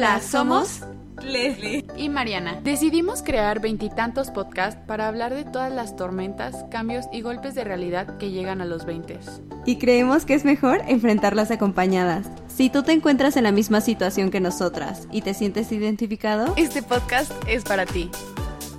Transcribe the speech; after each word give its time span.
Hola, 0.00 0.22
somos 0.22 0.80
Leslie 1.22 1.84
y 1.94 2.08
Mariana. 2.08 2.58
Decidimos 2.64 3.22
crear 3.22 3.60
veintitantos 3.60 4.30
podcasts 4.30 4.80
para 4.86 5.06
hablar 5.06 5.34
de 5.34 5.44
todas 5.44 5.70
las 5.70 5.94
tormentas, 5.94 6.64
cambios 6.70 7.04
y 7.12 7.20
golpes 7.20 7.54
de 7.54 7.64
realidad 7.64 8.16
que 8.16 8.30
llegan 8.30 8.62
a 8.62 8.64
los 8.64 8.86
veintes. 8.86 9.42
Y 9.66 9.76
creemos 9.76 10.24
que 10.24 10.32
es 10.32 10.46
mejor 10.46 10.80
enfrentarlas 10.88 11.50
acompañadas. 11.50 12.26
Si 12.48 12.70
tú 12.70 12.82
te 12.82 12.92
encuentras 12.92 13.36
en 13.36 13.42
la 13.42 13.52
misma 13.52 13.82
situación 13.82 14.30
que 14.30 14.40
nosotras 14.40 15.06
y 15.12 15.20
te 15.20 15.34
sientes 15.34 15.70
identificado, 15.70 16.54
este 16.56 16.82
podcast 16.82 17.30
es 17.46 17.64
para 17.64 17.84
ti. 17.84 18.10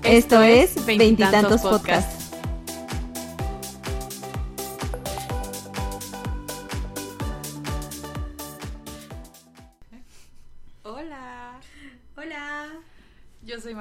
Esto, 0.02 0.42
es 0.42 0.88
Veintitantos 0.88 1.62
Podcasts. 1.62 2.16
Yo 2.16 2.21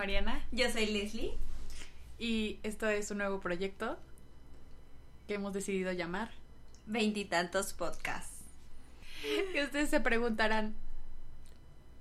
Mariana. 0.00 0.42
Yo 0.50 0.70
soy 0.70 0.86
Leslie. 0.86 1.34
Y 2.18 2.58
esto 2.62 2.88
es 2.88 3.10
un 3.10 3.18
nuevo 3.18 3.38
proyecto 3.40 3.98
que 5.28 5.34
hemos 5.34 5.52
decidido 5.52 5.92
llamar 5.92 6.30
Veintitantos 6.86 7.74
Podcasts. 7.74 8.38
Y 9.54 9.60
ustedes 9.60 9.90
se 9.90 10.00
preguntarán, 10.00 10.74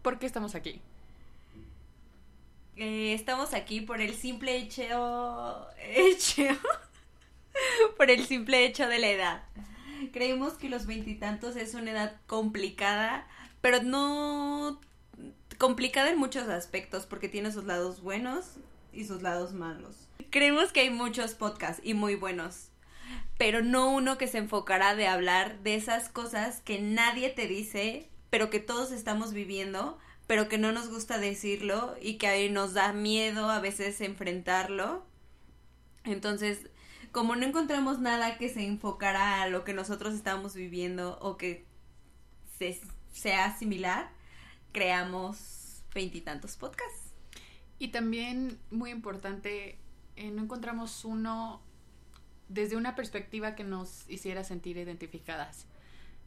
¿por 0.01 0.17
qué 0.17 0.27
estamos 0.27 0.55
aquí? 0.55 0.79
Eh, 2.77 3.13
estamos 3.13 3.53
aquí 3.53 3.81
por 3.81 3.99
el 3.99 4.15
simple 4.15 4.55
hecho... 4.55 5.67
hecho... 5.89 6.43
por 7.97 8.09
el 8.09 8.25
simple 8.25 8.65
hecho 8.65 8.87
de 8.87 8.99
la 8.99 9.09
edad. 9.09 9.43
Creemos 10.13 10.53
que 10.53 10.69
los 10.69 10.85
veintitantos 10.85 11.57
es 11.57 11.73
una 11.73 11.91
edad 11.91 12.15
complicada, 12.27 13.27
pero 13.59 13.83
no 13.83 14.79
complicada 15.59 16.09
en 16.09 16.17
muchos 16.17 16.47
aspectos 16.47 17.05
porque 17.05 17.29
tiene 17.29 17.51
sus 17.51 17.65
lados 17.65 18.01
buenos 18.01 18.55
y 18.93 19.03
sus 19.03 19.21
lados 19.21 19.53
malos. 19.53 20.07
Creemos 20.31 20.71
que 20.71 20.79
hay 20.79 20.89
muchos 20.89 21.35
podcasts 21.35 21.81
y 21.85 21.93
muy 21.93 22.15
buenos, 22.15 22.69
pero 23.37 23.61
no 23.61 23.91
uno 23.91 24.17
que 24.17 24.27
se 24.27 24.37
enfocará 24.39 24.95
de 24.95 25.07
hablar 25.07 25.59
de 25.59 25.75
esas 25.75 26.09
cosas 26.09 26.61
que 26.61 26.81
nadie 26.81 27.29
te 27.29 27.45
dice, 27.45 28.09
pero 28.29 28.49
que 28.49 28.59
todos 28.59 28.91
estamos 28.91 29.33
viviendo, 29.33 29.97
pero 30.27 30.47
que 30.47 30.57
no 30.57 30.71
nos 30.71 30.89
gusta 30.89 31.17
decirlo 31.17 31.95
y 32.01 32.17
que 32.17 32.49
nos 32.49 32.73
da 32.73 32.93
miedo 32.93 33.49
a 33.49 33.59
veces 33.59 33.99
enfrentarlo. 33.99 35.05
Entonces, 36.05 36.69
como 37.11 37.35
no 37.35 37.45
encontramos 37.45 37.99
nada 37.99 38.37
que 38.37 38.47
se 38.47 38.65
enfocara 38.65 39.41
a 39.41 39.49
lo 39.49 39.65
que 39.65 39.73
nosotros 39.73 40.13
estamos 40.13 40.55
viviendo 40.55 41.19
o 41.19 41.35
que 41.35 41.65
sea 43.11 43.57
similar, 43.57 44.11
creamos 44.71 45.83
veintitantos 45.93 46.55
podcasts. 46.55 47.13
Y 47.77 47.89
también, 47.89 48.59
muy 48.71 48.91
importante, 48.91 49.79
eh, 50.15 50.31
no 50.31 50.43
encontramos 50.43 51.05
uno 51.05 51.61
desde 52.49 52.75
una 52.75 52.95
perspectiva 52.95 53.55
que 53.55 53.63
nos 53.63 54.09
hiciera 54.09 54.43
sentir 54.43 54.77
identificadas. 54.77 55.65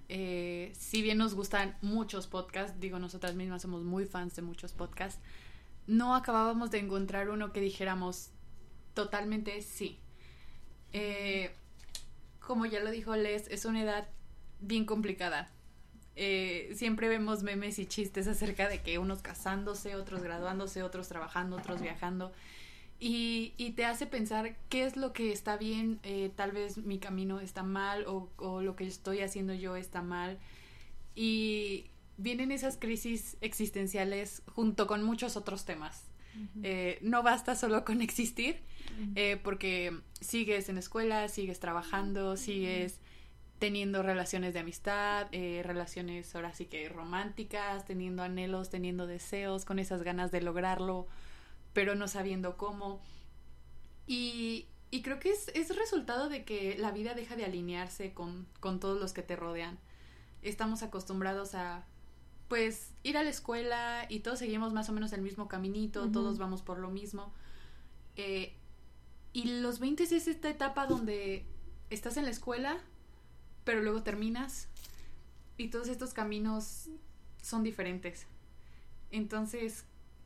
Eh, 0.08 0.72
si 0.74 1.02
bien 1.02 1.18
nos 1.18 1.34
gustan 1.34 1.76
muchos 1.82 2.26
podcasts, 2.26 2.78
digo, 2.80 2.98
nosotras 2.98 3.34
mismas 3.34 3.62
somos 3.62 3.82
muy 3.82 4.06
fans 4.06 4.34
de 4.36 4.42
muchos 4.42 4.72
podcasts, 4.72 5.20
no 5.86 6.14
acabábamos 6.14 6.70
de 6.70 6.78
encontrar 6.78 7.28
uno 7.28 7.52
que 7.52 7.60
dijéramos 7.60 8.30
totalmente 8.94 9.60
sí. 9.62 9.98
Eh, 10.92 11.54
como 12.40 12.66
ya 12.66 12.80
lo 12.80 12.90
dijo 12.90 13.16
Les, 13.16 13.48
es 13.48 13.64
una 13.64 13.82
edad 13.82 14.08
bien 14.60 14.84
complicada. 14.84 15.50
Eh, 16.14 16.72
siempre 16.74 17.08
vemos 17.08 17.42
memes 17.42 17.78
y 17.78 17.86
chistes 17.86 18.26
acerca 18.28 18.68
de 18.68 18.82
que 18.82 18.98
unos 18.98 19.22
casándose, 19.22 19.94
otros 19.94 20.22
graduándose, 20.22 20.82
otros 20.82 21.08
trabajando, 21.08 21.56
otros 21.56 21.80
viajando. 21.80 22.32
Y, 23.00 23.54
y 23.56 23.72
te 23.72 23.84
hace 23.84 24.06
pensar 24.06 24.56
qué 24.68 24.84
es 24.84 24.96
lo 24.96 25.12
que 25.12 25.32
está 25.32 25.56
bien, 25.56 25.98
eh, 26.04 26.30
tal 26.36 26.52
vez 26.52 26.78
mi 26.78 26.98
camino 26.98 27.40
está 27.40 27.64
mal 27.64 28.04
o, 28.06 28.30
o, 28.36 28.62
lo 28.62 28.76
que 28.76 28.86
estoy 28.86 29.22
haciendo 29.22 29.54
yo 29.54 29.74
está 29.74 30.02
mal. 30.02 30.38
Y 31.16 31.86
vienen 32.16 32.52
esas 32.52 32.76
crisis 32.76 33.36
existenciales 33.40 34.42
junto 34.54 34.86
con 34.86 35.02
muchos 35.02 35.36
otros 35.36 35.64
temas. 35.64 36.04
eh, 36.62 36.98
no 37.02 37.22
basta 37.22 37.54
solo 37.56 37.84
con 37.84 38.00
existir, 38.00 38.60
eh, 39.16 39.38
porque 39.42 39.98
sigues 40.20 40.68
en 40.68 40.78
escuela, 40.78 41.28
sigues 41.28 41.60
trabajando, 41.60 42.36
sigues 42.36 43.00
teniendo 43.62 44.02
relaciones 44.02 44.54
de 44.54 44.58
amistad, 44.58 45.28
eh, 45.30 45.62
relaciones 45.64 46.34
ahora 46.34 46.52
sí 46.52 46.66
que 46.66 46.88
románticas, 46.88 47.84
teniendo 47.84 48.24
anhelos, 48.24 48.70
teniendo 48.70 49.06
deseos, 49.06 49.64
con 49.64 49.78
esas 49.78 50.02
ganas 50.02 50.32
de 50.32 50.40
lograrlo, 50.40 51.06
pero 51.72 51.94
no 51.94 52.08
sabiendo 52.08 52.56
cómo. 52.56 53.00
Y, 54.04 54.66
y 54.90 55.02
creo 55.02 55.20
que 55.20 55.30
es, 55.30 55.46
es, 55.54 55.76
resultado 55.76 56.28
de 56.28 56.44
que 56.44 56.76
la 56.76 56.90
vida 56.90 57.14
deja 57.14 57.36
de 57.36 57.44
alinearse 57.44 58.12
con, 58.12 58.48
con 58.58 58.80
todos 58.80 59.00
los 59.00 59.12
que 59.12 59.22
te 59.22 59.36
rodean. 59.36 59.78
Estamos 60.42 60.82
acostumbrados 60.82 61.54
a, 61.54 61.86
pues, 62.48 62.90
ir 63.04 63.16
a 63.16 63.22
la 63.22 63.30
escuela 63.30 64.06
y 64.08 64.20
todos 64.20 64.40
seguimos 64.40 64.72
más 64.72 64.88
o 64.88 64.92
menos 64.92 65.12
el 65.12 65.22
mismo 65.22 65.46
caminito, 65.46 66.02
uh 66.02 66.06
-huh. 66.06 66.12
todos 66.12 66.36
vamos 66.36 66.62
por 66.62 66.80
lo 66.80 66.90
mismo. 66.90 67.32
Eh, 68.16 68.56
y 69.32 69.60
los 69.60 69.78
20 69.78 70.02
es 70.02 70.26
esta 70.26 70.50
etapa 70.50 70.88
donde 70.88 71.46
estás 71.90 72.16
en 72.16 72.24
la 72.24 72.32
escuela, 72.32 72.82
pero 73.64 73.82
luego 73.82 74.02
terminas 74.02 74.68
y 75.56 75.68
todos 75.68 75.88
estos 75.88 76.14
caminos 76.14 76.88
son 77.42 77.62
diferentes. 77.62 78.26
Entonces 79.10 79.84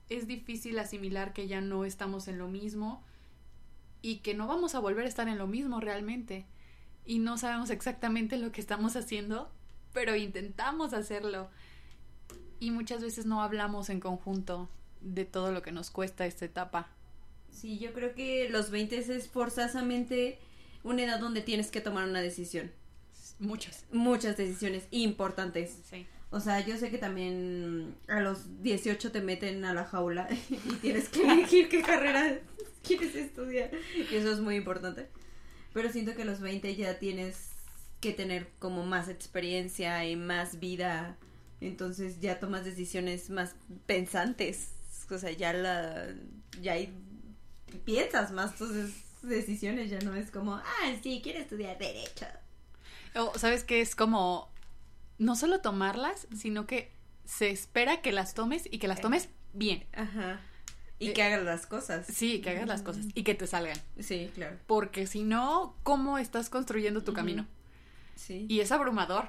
es 0.08 0.26
difícil 0.26 0.78
asimilar 0.78 1.32
que 1.32 1.48
ya 1.48 1.60
no 1.60 1.84
estamos 1.84 2.28
en 2.28 2.38
lo 2.38 2.48
mismo 2.48 3.02
y 4.02 4.18
que 4.18 4.34
no 4.34 4.46
vamos 4.46 4.74
a 4.74 4.78
volver 4.78 5.04
a 5.06 5.08
estar 5.08 5.28
en 5.28 5.38
lo 5.38 5.46
mismo 5.46 5.80
realmente. 5.80 6.46
Y 7.04 7.18
no 7.18 7.38
sabemos 7.38 7.70
exactamente 7.70 8.36
lo 8.36 8.52
que 8.52 8.60
estamos 8.60 8.96
haciendo, 8.96 9.50
pero 9.92 10.16
intentamos 10.16 10.92
hacerlo. 10.92 11.48
Y 12.60 12.70
muchas 12.70 13.02
veces 13.02 13.26
no 13.26 13.42
hablamos 13.42 13.90
en 13.90 14.00
conjunto 14.00 14.68
de 15.00 15.24
todo 15.24 15.52
lo 15.52 15.62
que 15.62 15.72
nos 15.72 15.90
cuesta 15.90 16.26
esta 16.26 16.44
etapa. 16.44 16.88
Sí, 17.50 17.78
yo 17.78 17.92
creo 17.92 18.14
que 18.14 18.48
los 18.50 18.70
20 18.70 18.98
es 18.98 19.28
forzosamente 19.28 20.38
una 20.84 21.02
edad 21.02 21.18
donde 21.18 21.42
tienes 21.42 21.70
que 21.70 21.80
tomar 21.80 22.08
una 22.08 22.20
decisión. 22.20 22.70
Muchas. 23.38 23.84
Muchas 23.92 24.36
decisiones 24.36 24.86
importantes. 24.90 25.78
Sí. 25.90 26.06
O 26.30 26.40
sea, 26.40 26.64
yo 26.64 26.76
sé 26.76 26.90
que 26.90 26.98
también 26.98 27.94
a 28.08 28.20
los 28.20 28.62
18 28.62 29.12
te 29.12 29.20
meten 29.20 29.64
a 29.64 29.74
la 29.74 29.84
jaula 29.84 30.28
y 30.50 30.74
tienes 30.76 31.08
que 31.08 31.22
elegir 31.32 31.68
qué 31.68 31.82
carrera 31.82 32.40
quieres 32.82 33.14
estudiar. 33.14 33.70
Y 34.10 34.14
eso 34.14 34.32
es 34.32 34.40
muy 34.40 34.56
importante. 34.56 35.08
Pero 35.72 35.90
siento 35.90 36.14
que 36.14 36.22
a 36.22 36.26
los 36.26 36.40
20 36.40 36.74
ya 36.74 36.98
tienes 36.98 37.50
que 38.00 38.12
tener 38.12 38.48
como 38.58 38.84
más 38.84 39.08
experiencia 39.08 40.04
y 40.06 40.16
más 40.16 40.58
vida. 40.60 41.16
Entonces 41.60 42.20
ya 42.20 42.40
tomas 42.40 42.64
decisiones 42.64 43.30
más 43.30 43.54
pensantes. 43.86 44.72
O 45.10 45.18
sea, 45.18 45.30
ya 45.30 45.52
la 45.52 46.14
ya 46.60 46.72
hay, 46.72 46.92
piensas 47.84 48.32
más 48.32 48.56
tus 48.56 48.70
decisiones, 49.22 49.90
ya 49.90 49.98
no 50.00 50.14
es 50.14 50.30
como, 50.30 50.54
ah, 50.54 50.96
sí, 51.02 51.20
quiero 51.22 51.40
estudiar 51.40 51.78
derecho. 51.78 52.26
O, 53.16 53.38
¿sabes 53.38 53.64
qué? 53.64 53.80
Es 53.80 53.94
como 53.94 54.50
no 55.18 55.36
solo 55.36 55.60
tomarlas, 55.60 56.26
sino 56.36 56.66
que 56.66 56.90
se 57.24 57.50
espera 57.50 58.00
que 58.02 58.12
las 58.12 58.34
tomes 58.34 58.68
y 58.70 58.78
que 58.78 58.88
las 58.88 59.00
tomes 59.00 59.28
bien. 59.52 59.84
Ajá. 59.92 60.40
Y 60.98 61.08
eh, 61.08 61.12
que 61.12 61.22
hagas 61.22 61.44
las 61.44 61.66
cosas. 61.66 62.06
Sí, 62.06 62.40
que 62.40 62.50
hagas 62.50 62.68
las 62.68 62.82
cosas 62.82 63.06
y 63.14 63.22
que 63.22 63.34
te 63.34 63.46
salgan. 63.46 63.76
Sí, 63.98 64.30
claro. 64.34 64.56
Porque 64.66 65.06
si 65.06 65.22
no, 65.22 65.74
¿cómo 65.82 66.18
estás 66.18 66.48
construyendo 66.48 67.02
tu 67.02 67.12
camino? 67.12 67.46
Sí. 68.14 68.46
Y 68.48 68.60
es 68.60 68.72
abrumador. 68.72 69.28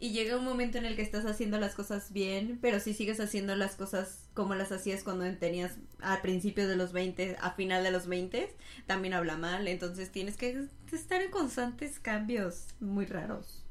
Y 0.00 0.12
llega 0.12 0.36
un 0.36 0.44
momento 0.44 0.78
en 0.78 0.84
el 0.84 0.94
que 0.94 1.02
estás 1.02 1.26
haciendo 1.26 1.58
las 1.58 1.74
cosas 1.74 2.12
bien, 2.12 2.58
pero 2.62 2.78
si 2.78 2.94
sigues 2.94 3.18
haciendo 3.18 3.56
las 3.56 3.74
cosas 3.74 4.28
como 4.32 4.54
las 4.54 4.70
hacías 4.70 5.02
cuando 5.02 5.24
tenías 5.38 5.76
al 6.00 6.20
principio 6.20 6.68
de 6.68 6.76
los 6.76 6.92
20, 6.92 7.36
a 7.40 7.50
final 7.52 7.82
de 7.82 7.90
los 7.90 8.06
20, 8.06 8.54
también 8.86 9.14
habla 9.14 9.36
mal. 9.36 9.66
Entonces 9.66 10.12
tienes 10.12 10.36
que 10.36 10.68
estar 10.92 11.20
en 11.20 11.32
constantes 11.32 11.98
cambios 11.98 12.68
muy 12.78 13.06
raros. 13.06 13.64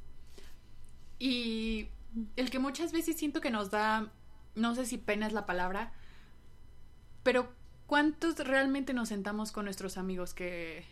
Y 1.17 1.87
el 2.35 2.49
que 2.49 2.59
muchas 2.59 2.91
veces 2.91 3.15
siento 3.15 3.39
que 3.39 3.49
nos 3.49 3.71
da, 3.71 4.11
no 4.55 4.75
sé 4.75 4.85
si 4.85 4.97
pena 4.97 5.27
es 5.27 5.33
la 5.33 5.45
palabra, 5.45 5.93
pero 7.23 7.53
¿cuántos 7.85 8.37
realmente 8.39 8.93
nos 8.93 9.09
sentamos 9.09 9.53
con 9.53 9.63
nuestros 9.63 9.97
amigos 9.97 10.33
que, 10.33 10.83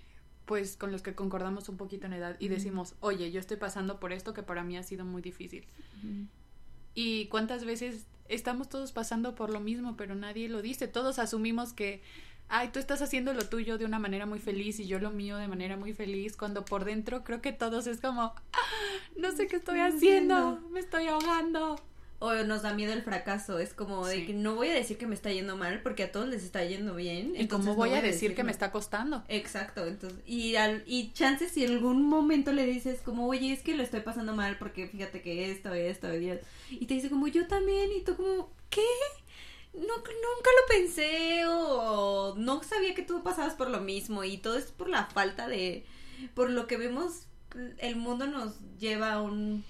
pues, 0.46 0.78
con 0.78 0.92
los 0.92 1.02
que 1.02 1.16
concordamos 1.16 1.70
un 1.70 1.78
poquito 1.78 2.06
en 2.08 2.14
edad 2.14 2.36
y 2.40 2.48
decimos, 2.48 2.96
oye, 3.00 3.32
yo 3.32 3.40
estoy 3.40 3.58
pasando 3.58 4.00
por 4.00 4.14
esto 4.14 4.34
que 4.34 4.44
para 4.44 4.64
mí 4.64 4.78
ha 4.78 4.84
sido 4.84 5.06
muy 5.06 5.22
difícil? 5.22 5.66
Uh 6.04 6.08
-huh. 6.08 6.28
Y 6.94 7.28
cuántas 7.28 7.66
veces 7.66 8.06
estamos 8.30 8.70
todos 8.70 8.92
pasando 8.92 9.36
por 9.36 9.50
lo 9.50 9.60
mismo, 9.60 9.98
pero 9.98 10.16
nadie 10.16 10.50
lo 10.50 10.62
dice, 10.62 10.88
todos 10.88 11.20
asumimos 11.20 11.74
que 11.74 12.02
ay, 12.48 12.70
tú 12.70 12.80
estás 12.80 13.02
haciendo 13.02 13.34
lo 13.34 13.48
tuyo 13.48 13.78
de 13.78 13.86
una 13.86 14.00
manera 14.00 14.26
muy 14.26 14.40
feliz 14.40 14.80
y 14.80 14.88
yo 14.88 15.00
lo 15.00 15.12
mío 15.12 15.38
de 15.38 15.48
manera 15.48 15.78
muy 15.78 15.94
feliz, 15.94 16.38
cuando 16.38 16.66
por 16.66 16.86
dentro 16.86 17.24
creo 17.24 17.42
que 17.42 17.54
todos 17.54 17.88
es 17.88 18.02
como, 18.02 18.22
ah, 18.22 18.36
no 19.18 19.32
sé 19.32 19.48
qué 19.48 19.58
estoy 19.58 19.80
haciendo, 19.80 20.62
me 20.72 20.80
estoy 20.80 21.08
ahogando. 21.08 21.80
O 22.20 22.34
nos 22.34 22.62
da 22.62 22.74
miedo 22.74 22.94
el 22.94 23.02
fracaso. 23.02 23.60
Es 23.60 23.74
como 23.74 24.06
de 24.08 24.16
Sí. 24.16 24.26
que 24.28 24.34
no 24.34 24.56
voy 24.56 24.70
a 24.70 24.74
decir 24.74 24.98
que 24.98 25.08
me 25.08 25.16
está 25.16 25.32
yendo 25.32 25.58
mal 25.58 25.82
porque 25.82 26.04
a 26.04 26.12
todos 26.12 26.28
les 26.28 26.44
está 26.44 26.64
yendo 26.64 26.96
bien. 26.96 27.34
¿Y 27.38 27.48
cómo 27.48 27.66
no 27.66 27.76
voy 27.76 27.94
a 27.94 28.02
decir 28.02 28.36
que 28.36 28.44
me 28.44 28.52
está 28.52 28.72
costando? 28.72 29.24
Exacto, 29.28 29.86
entonces, 29.86 30.20
y, 30.26 30.56
al, 30.56 30.84
y 30.86 31.12
chances 31.14 31.52
si 31.52 31.66
en 31.66 31.72
algún 31.72 32.04
momento 32.08 32.52
le 32.54 32.66
dices 32.66 33.02
como, 33.02 33.28
oye, 33.28 33.52
es 33.54 33.62
que 33.62 33.76
lo 33.76 33.84
estoy 33.84 34.02
pasando 34.02 34.34
mal 34.36 34.58
porque 34.58 34.88
fíjate 34.88 35.22
que 35.22 35.52
esto, 35.52 35.74
esto, 35.74 36.14
y, 36.16 36.40
y 36.72 36.86
te 36.86 36.94
dice 36.94 37.10
como, 37.10 37.28
yo 37.28 37.48
también, 37.48 37.92
y 37.92 38.02
tú 38.02 38.16
como, 38.16 38.50
¿qué? 38.70 38.82
No, 39.74 39.82
nunca 39.98 40.50
lo 40.62 40.68
pensé 40.70 41.44
o 41.48 42.34
no 42.38 42.64
sabía 42.64 42.96
que 42.96 43.02
tú 43.02 43.24
pasabas 43.24 43.56
por 43.56 43.70
lo 43.70 43.82
mismo 43.82 44.24
y 44.24 44.38
todo 44.38 44.58
es 44.58 44.72
por 44.72 44.88
la 44.88 45.06
falta 45.08 45.50
de, 45.50 45.86
por 46.34 46.50
lo 46.50 46.66
que 46.66 46.78
vemos, 46.78 47.28
el 47.80 47.98
mundo 47.98 48.26
nos 48.26 48.54
lleva 48.80 49.14
a 49.14 49.22
un 49.22 49.66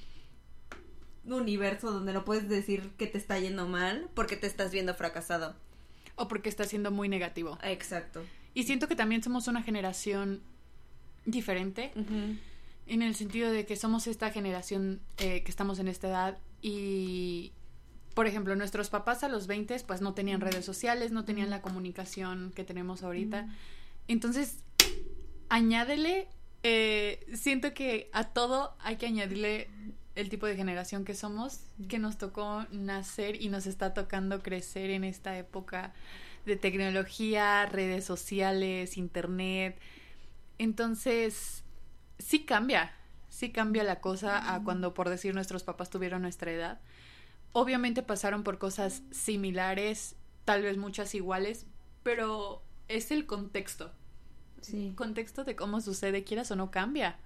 universo 1.33 1.91
donde 1.91 2.13
no 2.13 2.25
puedes 2.25 2.47
decir 2.47 2.91
que 2.97 3.07
te 3.07 3.17
está 3.17 3.39
yendo 3.39 3.67
mal 3.67 4.09
porque 4.13 4.35
te 4.35 4.47
estás 4.47 4.71
viendo 4.71 4.93
fracasado. 4.93 5.55
O 6.15 6.27
porque 6.27 6.49
está 6.49 6.63
siendo 6.65 6.91
muy 6.91 7.09
negativo. 7.09 7.57
Exacto. 7.63 8.23
Y 8.53 8.63
siento 8.63 8.87
que 8.87 8.95
también 8.95 9.21
somos 9.21 9.47
una 9.47 9.61
generación 9.63 10.41
diferente 11.25 11.91
en 12.87 13.01
el 13.01 13.15
sentido 13.15 13.51
de 13.51 13.65
que 13.65 13.75
somos 13.75 14.07
esta 14.07 14.29
generación 14.31 15.01
eh, 15.17 15.43
que 15.43 15.51
estamos 15.51 15.79
en 15.79 15.87
esta 15.87 16.07
edad 16.07 16.37
y, 16.61 17.51
por 18.13 18.27
ejemplo, 18.27 18.55
nuestros 18.55 18.89
papás 18.89 19.23
a 19.23 19.29
los 19.29 19.47
20 19.47 19.77
pues 19.85 20.01
no 20.01 20.13
tenían 20.13 20.41
redes 20.41 20.63
sociales, 20.63 21.11
no 21.11 21.25
tenían 21.25 21.49
la 21.49 21.61
comunicación 21.61 22.53
que 22.55 22.63
tenemos 22.63 23.03
ahorita. 23.03 23.49
Entonces, 24.07 24.59
añádele, 25.49 26.27
eh, 26.63 27.25
siento 27.33 27.73
que 27.73 28.09
a 28.13 28.25
todo 28.25 28.75
hay 28.79 28.97
que 28.97 29.07
añadirle 29.07 29.69
el 30.15 30.29
tipo 30.29 30.45
de 30.45 30.55
generación 30.55 31.05
que 31.05 31.13
somos, 31.13 31.59
que 31.89 31.99
nos 31.99 32.17
tocó 32.17 32.65
nacer 32.71 33.41
y 33.41 33.49
nos 33.49 33.67
está 33.67 33.93
tocando 33.93 34.41
crecer 34.41 34.89
en 34.89 35.03
esta 35.03 35.37
época 35.37 35.93
de 36.45 36.55
tecnología, 36.55 37.65
redes 37.65 38.05
sociales, 38.05 38.97
internet. 38.97 39.77
Entonces, 40.57 41.63
sí 42.17 42.45
cambia, 42.45 42.93
sí 43.29 43.51
cambia 43.51 43.83
la 43.83 43.99
cosa 43.99 44.53
a 44.53 44.63
cuando, 44.63 44.93
por 44.93 45.09
decir, 45.09 45.33
nuestros 45.33 45.63
papás 45.63 45.89
tuvieron 45.89 46.21
nuestra 46.21 46.51
edad. 46.51 46.79
Obviamente 47.51 48.03
pasaron 48.03 48.43
por 48.43 48.57
cosas 48.57 49.03
similares, 49.11 50.15
tal 50.45 50.61
vez 50.61 50.77
muchas 50.77 51.13
iguales, 51.15 51.65
pero 52.03 52.61
es 52.87 53.11
el 53.11 53.25
contexto. 53.25 53.91
Sí. 54.61 54.93
Contexto 54.95 55.43
de 55.43 55.55
cómo 55.55 55.81
sucede, 55.81 56.23
quieras 56.23 56.51
o 56.51 56.55
no 56.55 56.71
cambia. 56.71 57.17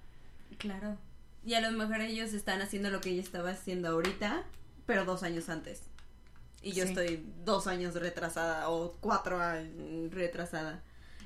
Claro. 0.58 0.98
Y 1.44 1.54
a 1.54 1.60
lo 1.60 1.70
mejor 1.72 2.00
ellos 2.02 2.32
están 2.32 2.60
haciendo 2.60 2.90
lo 2.90 3.00
que 3.00 3.10
ella 3.10 3.22
estaba 3.22 3.50
haciendo 3.50 3.88
ahorita, 3.88 4.44
pero 4.86 5.04
dos 5.04 5.22
años 5.22 5.48
antes. 5.48 5.82
Y 6.62 6.72
yo 6.72 6.84
Sí. 6.84 6.90
estoy 6.90 7.24
dos 7.44 7.66
años 7.66 7.94
retrasada 7.94 8.68
o 8.68 8.96
cuatro 9.00 9.40
años 9.40 10.12
retrasada. 10.12 10.82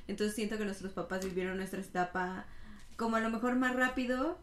Entonces 0.07 0.35
siento 0.35 0.57
que 0.57 0.65
nuestros 0.65 0.93
papás 0.93 1.25
vivieron 1.25 1.57
nuestra 1.57 1.81
etapa 1.81 2.45
como 2.95 3.17
a 3.17 3.19
lo 3.19 3.29
mejor 3.29 3.55
más 3.55 3.75
rápido 3.75 4.39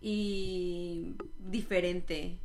y 0.00 1.14
diferente. 1.38 2.38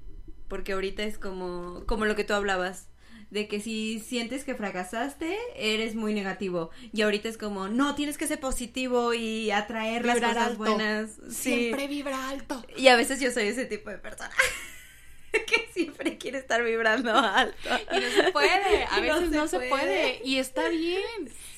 Porque 0.48 0.74
ahorita 0.74 1.04
es 1.04 1.18
como, 1.18 1.84
como 1.86 2.06
lo 2.06 2.16
que 2.16 2.24
tú 2.24 2.34
hablabas. 2.34 2.88
De 3.30 3.48
que 3.48 3.60
si 3.62 4.00
sientes 4.00 4.44
que 4.44 4.56
fracasaste, 4.56 5.38
eres 5.56 5.94
muy 5.94 6.14
negativo. 6.16 6.72
Y 6.92 7.02
ahorita 7.04 7.30
es 7.30 7.38
como, 7.38 7.68
no, 7.68 7.94
tienes 7.94 8.18
que 8.18 8.26
ser 8.26 8.40
positivo 8.40 9.14
y 9.14 9.52
atraer 9.52 10.04
las 10.06 10.20
cosas 10.20 10.38
alto. 10.38 10.58
buenas. 10.58 11.12
Sí. 11.30 11.54
Siempre 11.54 11.88
vibra 11.88 12.30
alto. 12.30 12.64
Y 12.76 12.88
a 12.88 12.96
veces 12.96 13.20
yo 13.20 13.30
soy 13.32 13.44
ese 13.44 13.66
tipo 13.66 13.92
de 13.92 14.00
persona 14.00 14.32
que 15.32 15.70
siempre 15.74 16.18
quiere 16.18 16.40
estar 16.40 16.64
vibrando 16.64 17.12
alto. 17.14 17.70
Y 17.92 18.00
no 18.00 18.10
se 18.26 18.32
puede, 18.32 18.84
a 18.86 18.96
no 18.96 19.02
veces 19.02 19.30
se 19.30 19.36
no 19.38 19.48
se 19.48 19.58
puede. 19.58 19.70
puede. 19.70 20.22
Y 20.26 20.38
está 20.38 20.68
bien, 20.70 21.04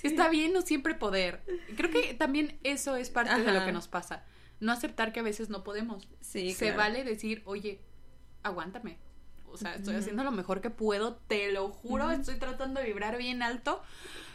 está 0.03 0.27
bien 0.29 0.51
no 0.51 0.62
siempre 0.63 0.94
poder. 0.94 1.41
Creo 1.77 1.89
que 1.89 2.13
también 2.15 2.59
eso 2.63 2.97
es 2.97 3.09
parte 3.09 3.41
de 3.41 3.51
lo 3.51 3.65
que 3.65 3.71
nos 3.71 3.88
pasa. 3.88 4.25
No 4.59 4.74
aceptar 4.74 5.13
que 5.13 5.21
a 5.21 5.24
veces 5.24 5.50
no 5.50 5.63
podemos. 5.63 6.07
Sí, 6.19 6.51
Se 6.51 6.65
claro. 6.65 6.77
vale 6.79 7.03
decir, 7.06 7.41
oye, 7.45 7.79
aguántame. 8.44 8.97
O 9.51 9.57
sea, 9.57 9.75
estoy 9.75 9.95
haciendo 9.95 10.24
lo 10.24 10.31
mejor 10.31 10.62
que 10.62 10.69
puedo, 10.69 11.15
te 11.27 11.51
lo 11.51 11.69
juro, 11.69 12.09
estoy 12.12 12.36
tratando 12.36 12.80
de 12.80 12.88
vibrar 12.88 13.18
bien 13.18 13.44
alto, 13.44 13.81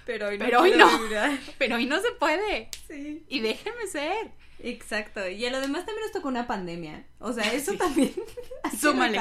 Pero 0.04 0.28
hoy 0.28 0.38
no. 0.38 0.44
Pero 0.44 0.60
hoy 0.60 0.72
no. 0.72 0.98
vibrar. 1.00 1.38
pero 1.58 1.76
hoy 1.76 1.86
no 1.86 2.00
se 2.00 2.12
puede. 2.12 2.68
Sí. 2.86 3.24
Y 3.28 3.40
déjenme 3.40 3.86
ser. 3.86 4.30
Exacto. 4.58 5.28
Y 5.28 5.44
a 5.44 5.50
lo 5.50 5.60
demás 5.60 5.84
también 5.84 6.04
nos 6.04 6.12
tocó 6.12 6.28
una 6.28 6.46
pandemia. 6.46 7.04
O 7.18 7.32
sea, 7.32 7.52
eso 7.52 7.72
Sí. 7.72 7.78
también. 7.78 8.14
Súmale. 8.80 9.18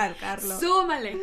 Súmale. 0.60 1.18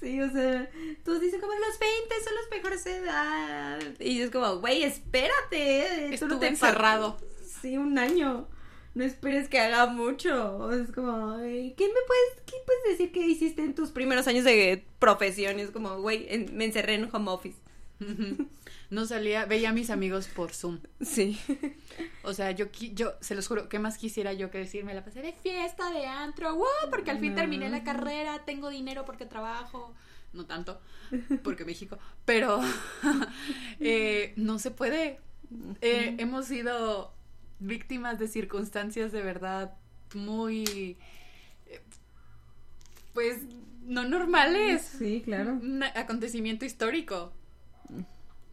Sí, 0.00 0.20
o 0.20 0.30
sea, 0.30 0.68
todos 1.04 1.20
dicen 1.20 1.40
como 1.40 1.52
los 1.54 1.78
20 1.78 2.14
son 2.24 2.34
los 2.34 2.50
mejores 2.50 2.84
de 2.84 2.96
edad. 2.96 3.80
Y 4.00 4.20
es 4.20 4.30
como, 4.30 4.56
güey, 4.58 4.82
espérate. 4.82 6.08
tú 6.08 6.14
Estuve 6.14 6.28
no 6.30 6.38
te 6.40 6.46
encerrado. 6.48 7.16
Sí, 7.62 7.76
un 7.76 7.98
año. 7.98 8.48
No 8.98 9.04
esperes 9.04 9.48
que 9.48 9.60
haga 9.60 9.86
mucho. 9.86 10.72
Es 10.72 10.90
como, 10.90 11.30
ay, 11.34 11.72
¿qué 11.76 11.86
me 11.86 11.92
puedes, 12.06 12.44
qué 12.46 12.56
puedes 12.66 12.82
decir 12.98 13.12
que 13.12 13.20
hiciste 13.24 13.62
en 13.62 13.74
tus 13.76 13.90
primeros 13.90 14.26
años 14.26 14.44
de 14.44 14.84
profesión? 14.98 15.60
Es 15.60 15.70
como, 15.70 16.00
güey, 16.00 16.26
en- 16.28 16.56
me 16.56 16.64
encerré 16.64 16.94
en 16.94 17.08
home 17.12 17.30
office. 17.30 17.58
No 18.90 19.04
salía, 19.04 19.44
veía 19.44 19.68
a 19.68 19.72
mis 19.74 19.90
amigos 19.90 20.28
por 20.28 20.50
Zoom. 20.54 20.78
Sí. 21.02 21.38
O 22.22 22.32
sea, 22.32 22.52
yo, 22.52 22.68
yo 22.94 23.12
se 23.20 23.34
los 23.34 23.46
juro, 23.46 23.68
¿qué 23.68 23.78
más 23.78 23.98
quisiera 23.98 24.32
yo 24.32 24.50
que 24.50 24.56
decir? 24.56 24.82
Me 24.82 24.94
la 24.94 25.04
pasé 25.04 25.20
de 25.20 25.34
fiesta, 25.34 25.90
de 25.90 26.06
antro, 26.06 26.54
¡wow! 26.56 26.64
Porque 26.90 27.10
al 27.10 27.18
fin 27.20 27.34
terminé 27.34 27.68
la 27.68 27.84
carrera, 27.84 28.46
tengo 28.46 28.70
dinero 28.70 29.04
porque 29.04 29.26
trabajo. 29.26 29.94
No 30.32 30.46
tanto, 30.46 30.80
porque 31.44 31.66
México. 31.66 31.98
Pero 32.24 32.60
eh, 33.80 34.32
no 34.36 34.58
se 34.58 34.70
puede. 34.70 35.18
Eh, 35.82 36.14
hemos 36.16 36.46
sido 36.46 37.12
víctimas 37.60 38.18
de 38.18 38.28
circunstancias 38.28 39.12
de 39.12 39.22
verdad 39.22 39.74
muy. 40.14 40.96
Pues 43.14 43.38
no 43.84 44.04
normales. 44.04 44.82
Sí, 44.82 45.22
claro. 45.24 45.52
Un 45.54 45.82
acontecimiento 45.82 46.64
histórico. 46.64 47.32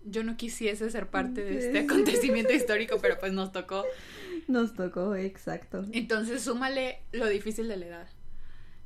Yo 0.05 0.23
no 0.23 0.37
quisiese 0.37 0.89
ser 0.89 1.07
parte 1.07 1.43
de 1.43 1.57
este 1.57 1.79
acontecimiento 1.85 2.53
histórico, 2.53 2.97
pero 3.01 3.19
pues 3.19 3.33
nos 3.33 3.51
tocó. 3.51 3.83
Nos 4.47 4.73
tocó, 4.73 5.15
exacto. 5.15 5.85
Entonces, 5.91 6.43
súmale 6.43 6.99
lo 7.11 7.27
difícil 7.27 7.67
de 7.67 7.77
la 7.77 7.85
edad, 7.85 8.07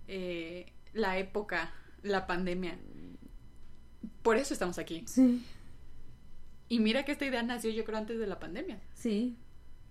eh, 0.07 0.71
la 0.93 1.17
época, 1.17 1.73
la 2.01 2.25
pandemia. 2.27 2.77
Por 4.21 4.37
eso 4.37 4.53
estamos 4.53 4.79
aquí. 4.79 5.03
Sí. 5.07 5.43
Y 6.69 6.79
mira 6.79 7.03
que 7.03 7.11
esta 7.11 7.25
idea 7.25 7.43
nació 7.43 7.71
yo 7.71 7.83
creo 7.83 7.97
antes 7.97 8.19
de 8.19 8.27
la 8.27 8.39
pandemia. 8.39 8.79
Sí. 8.93 9.35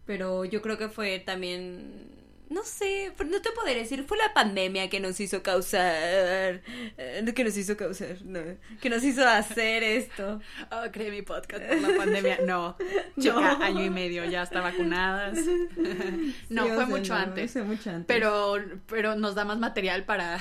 Pero 0.08 0.46
yo 0.46 0.62
creo 0.62 0.78
que 0.78 0.88
fue 0.88 1.18
también. 1.18 2.16
No 2.48 2.62
sé, 2.64 3.12
no 3.28 3.42
te 3.42 3.50
podré 3.50 3.74
decir, 3.74 4.04
fue 4.04 4.16
la 4.16 4.32
pandemia 4.32 4.88
que 4.88 5.00
nos 5.00 5.20
hizo 5.20 5.42
causar. 5.42 6.62
eh, 6.96 7.32
que 7.36 7.44
nos 7.44 7.54
hizo 7.58 7.76
causar, 7.76 8.16
no. 8.24 8.40
Que 8.80 8.88
nos 8.88 9.04
hizo 9.04 9.22
hacer 9.28 9.82
esto. 9.82 10.40
Oh, 10.72 10.90
creé 10.90 11.10
mi 11.10 11.20
podcast 11.20 11.62
por 11.62 11.78
la 11.90 11.94
pandemia. 11.98 12.38
No, 12.46 12.74
No. 13.16 13.22
chica, 13.22 13.58
año 13.62 13.84
y 13.84 13.90
medio, 13.90 14.24
ya 14.24 14.44
está 14.44 14.62
vacunadas. 14.62 15.36
no, 16.48 16.64
Sí, 16.64 16.70
fue 16.72 16.86
mucho 16.86 17.12
no, 17.14 17.20
antes. 17.20 17.52
Fue 17.52 17.64
mucho 17.64 17.90
antes. 17.90 18.06
Pero, 18.06 18.54
pero 18.86 19.14
nos 19.14 19.34
da 19.34 19.44
más 19.44 19.58
material 19.58 20.06
para 20.06 20.38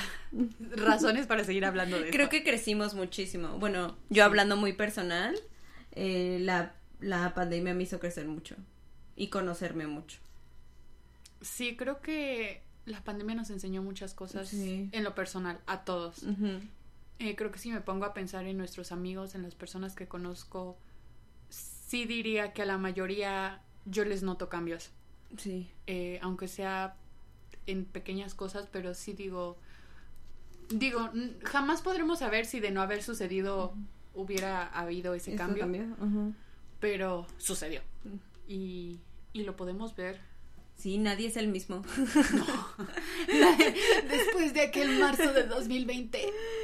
razones 0.77 1.27
para 1.27 1.43
seguir 1.43 1.65
hablando 1.65 1.99
de 1.99 2.09
Creo 2.09 2.23
esto. 2.27 2.31
que 2.37 2.43
crecimos 2.45 2.93
muchísimo. 2.93 3.59
Bueno, 3.59 3.97
yo 4.09 4.23
hablando 4.23 4.55
muy 4.55 4.71
personal, 4.71 5.37
eh, 5.91 6.37
la, 6.39 6.73
la 7.01 7.33
pandemia 7.33 7.73
me 7.73 7.83
hizo 7.83 7.99
crecer 7.99 8.27
mucho 8.27 8.55
y 9.17 9.27
conocerme 9.27 9.85
mucho. 9.87 10.19
Sí, 11.41 11.75
creo 11.75 11.99
que 11.99 12.61
la 12.85 13.03
pandemia 13.03 13.35
nos 13.35 13.49
enseñó 13.49 13.81
muchas 13.83 14.13
cosas 14.13 14.47
Sí. 14.47 14.87
en 14.93 15.03
lo 15.03 15.13
personal, 15.13 15.59
a 15.67 15.83
todos. 15.83 16.23
Eh, 17.19 17.35
creo 17.35 17.51
que 17.51 17.59
si 17.59 17.71
me 17.71 17.81
pongo 17.81 18.05
a 18.05 18.13
pensar 18.13 18.45
en 18.45 18.57
nuestros 18.57 18.91
amigos, 18.93 19.35
en 19.35 19.41
las 19.41 19.55
personas 19.55 19.95
que 19.95 20.07
conozco, 20.07 20.77
sí 21.49 22.05
diría 22.05 22.53
que 22.53 22.61
a 22.61 22.65
la 22.65 22.77
mayoría 22.77 23.61
yo 23.85 24.05
les 24.05 24.23
noto 24.23 24.47
cambios. 24.49 24.91
Sí. 25.37 25.69
Eh, 25.87 26.19
aunque 26.21 26.47
sea 26.47 26.95
en 27.65 27.83
pequeñas 27.85 28.33
cosas, 28.35 28.67
pero 28.71 28.93
sí 28.93 29.13
digo, 29.13 29.57
digo, 30.69 31.09
jamás 31.43 31.81
podremos 31.81 32.19
saber 32.19 32.45
si 32.45 32.59
de 32.59 32.71
no 32.71 32.81
haber 32.81 33.03
sucedido 33.03 33.73
hubiera 34.13 34.67
habido 34.67 35.13
ese 35.13 35.31
¿Esto 35.31 35.43
cambio, 35.43 35.85
pero 36.79 37.27
sucedió. 37.37 37.81
Y, 38.47 38.99
y 39.39 39.43
lo 39.43 39.55
podemos 39.55 39.95
ver. 39.95 40.19
Sí, 40.77 40.97
nadie 40.99 41.27
es 41.27 41.37
el 41.37 41.47
mismo. 41.47 41.83
Después 44.09 44.53
de 44.53 44.61
aquel 44.61 44.99
marzo 44.99 45.33
de 45.33 45.43
2020, 45.45 46.19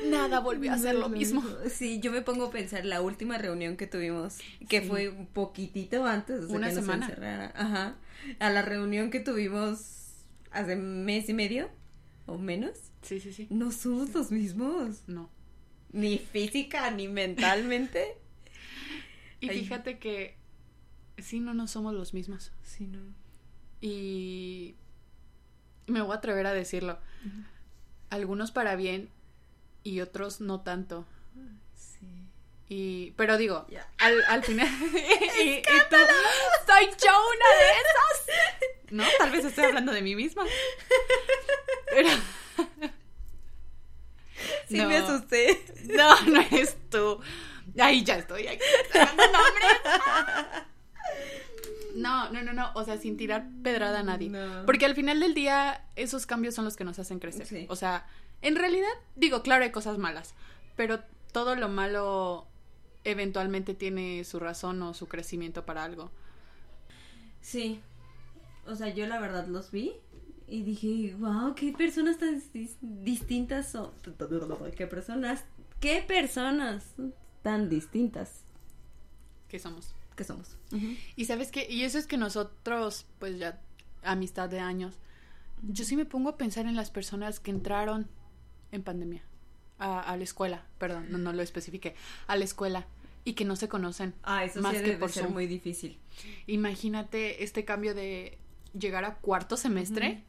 nada 0.06 0.39
volvió 0.39 0.72
a 0.72 0.77
ser 0.77 0.96
lo 0.96 1.10
mismo. 1.10 1.44
Sí, 1.70 2.00
yo 2.00 2.12
me 2.12 2.22
pongo 2.22 2.46
a 2.46 2.51
pensar 2.51 2.86
la 2.86 3.01
última 3.01 3.38
reunión 3.39 3.75
que 3.75 3.88
tuvimos, 3.88 4.38
que 4.70 4.82
Sí. 4.82 4.88
fue 4.88 5.10
un 5.10 5.25
poquitito 5.27 6.06
antes 6.06 6.48
de 6.48 6.53
Una 6.56 6.70
que 6.70 6.75
nos 6.75 6.84
semana. 6.84 7.06
encerrara. 7.08 7.53
Ajá. 7.56 7.96
A 8.39 8.50
la 8.51 8.62
reunión 8.62 9.10
que 9.10 9.20
tuvimos 9.20 10.12
hace 10.51 10.75
mes 10.75 11.30
y 11.30 11.34
medio. 11.34 11.70
o 12.25 12.38
menos, 12.38 12.72
Sí, 13.01 13.20
sí, 13.20 13.34
sí. 13.34 13.48
no 13.50 13.72
somos 13.74 14.13
los 14.13 14.32
mismos. 14.32 15.03
No. 15.08 15.30
Ni 15.92 16.18
física 16.20 16.89
ni 16.92 17.10
mentalmente. 17.10 18.15
Y 19.42 19.50
Ay. 19.50 19.60
fíjate 19.60 20.00
que 20.00 20.38
sí, 21.24 21.39
no, 21.39 21.53
no 21.53 21.68
somos 21.68 21.94
los 21.94 22.13
mismos. 22.13 22.51
Sí, 22.63 22.86
no. 22.88 23.00
Y 23.82 24.75
me 25.88 26.01
voy 26.01 26.13
a 26.13 26.18
atrever 26.18 26.46
a 26.48 26.53
decirlo. 26.53 26.98
Algunos 28.10 28.51
para 28.51 28.75
bien 28.75 29.10
y 29.84 30.01
otros 30.01 30.39
no 30.42 30.62
tanto. 30.62 31.06
Sí. 31.75 32.08
Y, 32.70 33.12
pero 33.18 33.38
digo, 33.38 33.65
al, 33.98 34.24
al 34.27 34.44
final. 34.44 34.68
y, 35.44 35.50
y 35.50 35.62
tú, 35.62 35.96
soy 36.68 36.86
yo 37.03 37.12
una 37.12 37.48
de 37.60 37.72
esas. 37.80 38.92
No, 38.92 39.03
tal 39.18 39.32
vez 39.32 39.46
estoy 39.46 39.65
hablando 39.65 39.92
de 39.92 40.01
mí 40.01 40.15
misma. 40.15 40.46
Pero. 41.92 42.10
Sí 44.68 44.77
No. 44.77 44.88
me 44.89 44.98
asusté. 44.98 45.63
No, 45.86 46.22
no 46.25 46.42
eres 46.42 46.75
tú. 46.89 47.20
Ahí 47.80 48.03
ya 48.03 48.18
estoy 48.18 48.46
aquí 48.48 48.63
nombres. 48.94 49.82
O 52.75 52.84
sea, 52.84 52.98
sin 52.98 53.18
tirar 53.18 53.48
pedrada 53.63 54.00
a 54.00 54.03
nadie. 54.03 54.30
No. 54.30 54.65
Porque 54.65 54.86
al 54.86 54.96
final 54.96 55.20
del 55.20 55.34
día, 55.34 55.86
esos 55.96 56.25
cambios 56.25 56.56
son 56.56 56.65
los 56.65 56.75
que 56.75 56.84
nos 56.84 57.00
hacen 57.00 57.20
crecer. 57.20 57.46
Sí. 57.48 57.65
O 57.70 57.75
sea, 57.75 58.06
en 58.42 58.56
realidad, 58.56 58.88
digo, 59.15 59.42
claro, 59.44 59.63
hay 59.63 59.72
cosas 59.72 59.98
malas. 59.98 60.34
Pero 60.75 61.00
todo 61.32 61.56
lo 61.56 61.70
malo 61.70 62.48
eventualmente 63.03 63.74
tiene 63.74 64.24
su 64.24 64.39
razón 64.39 64.82
o 64.82 64.94
su 64.94 65.08
crecimiento 65.08 65.65
para 65.65 65.84
algo. 65.84 66.12
Sí. 67.42 67.82
O 68.65 68.75
sea, 68.75 68.89
yo 68.89 69.06
la 69.08 69.20
verdad 69.20 69.48
los 69.48 69.72
vi 69.72 69.94
y 70.48 70.63
dije, 70.63 71.15
wow, 71.20 71.53
qué 71.56 71.74
personas 71.74 72.18
tan 72.18 72.42
dis- 72.53 72.77
distintas 72.82 73.70
son. 73.72 73.92
Qué 74.77 74.88
personas, 74.88 75.44
qué 75.80 76.01
personas 76.08 76.86
tan 77.42 77.70
distintas 77.70 78.44
que 79.50 79.60
somos. 79.60 79.94
Que 80.15 80.24
somos. 80.24 80.58
Y 81.15 81.25
sabes 81.25 81.51
qué, 81.51 81.67
y 81.70 81.84
eso 81.84 81.98
es 81.98 82.08
que 82.08 82.17
nosotros, 82.17 83.05
pues 83.20 83.38
ya, 83.39 83.62
amistad 84.03 84.50
de 84.50 84.60
años, 84.60 84.96
yo 85.62 85.86
sí 85.86 85.96
me 85.96 86.05
pongo 86.05 86.29
a 86.29 86.38
pensar 86.38 86.65
en 86.65 86.75
las 86.75 86.89
personas 86.91 87.39
que 87.39 87.51
entraron 87.51 88.08
en 88.72 88.84
pandemia 88.84 89.22
a, 89.79 90.00
a 90.00 90.17
la 90.17 90.24
escuela, 90.24 90.65
perdón, 90.77 91.08
no, 91.10 91.17
no 91.17 91.32
lo 91.34 91.41
especifique, 91.41 91.96
a 92.27 92.36
la 92.36 92.43
escuela 92.43 92.86
y 93.25 93.34
que 93.34 93.46
no 93.46 93.55
se 93.55 93.67
conocen. 93.70 94.13
Ah, 94.24 94.43
eso 94.43 94.62
Más 94.62 94.74
sí 94.74 94.79
que 94.79 94.84
debe 94.88 94.98
por 94.98 95.12
ser 95.12 95.24
Zoom. 95.24 95.34
muy 95.34 95.48
difícil. 95.48 95.98
Imagínate 96.48 97.43
este 97.43 97.63
cambio 97.65 97.93
de 97.93 98.38
llegar 98.77 99.05
a 99.05 99.15
cuarto 99.15 99.55
semestre, 99.55 100.24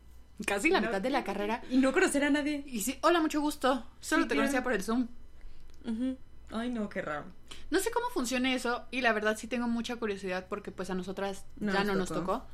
casi 0.47 0.71
la 0.71 0.81
No. 0.81 0.87
mitad 0.89 1.01
de 1.03 1.11
la 1.11 1.25
carrera, 1.25 1.63
Y 1.71 1.79
no 1.79 1.93
conocer 1.93 2.23
a 2.25 2.31
nadie. 2.31 2.63
y 2.67 2.81
sí, 2.83 2.97
hola, 3.03 3.21
mucho 3.21 3.41
gusto, 3.41 3.85
solo 4.01 4.23
Sí, 4.23 4.29
te 4.29 4.35
claro. 4.35 4.47
conocía 4.47 4.63
por 4.63 4.73
el 4.75 4.83
Zoom. 4.83 5.09
Ay, 6.51 6.71
no, 6.71 6.89
qué 6.89 7.03
raro. 7.03 7.25
No 7.71 7.79
sé 7.81 7.91
cómo 7.91 8.07
funciona 8.11 8.55
eso 8.55 8.85
y 8.91 9.01
la 9.01 9.13
verdad 9.13 9.37
sí 9.37 9.47
tengo 9.49 9.67
mucha 9.69 9.97
curiosidad 9.97 10.47
porque 10.49 10.71
pues 10.71 10.91
a 10.91 10.95
nosotras 10.95 11.45
No 11.59 11.73
ya 11.73 11.85
no 11.85 11.95
nos 11.95 12.09
tocó. 12.09 12.21
tocó. 12.21 12.47